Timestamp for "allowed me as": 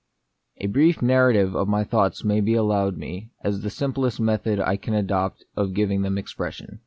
2.55-3.61